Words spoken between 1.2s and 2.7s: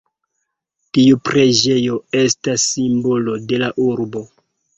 preĝejo estas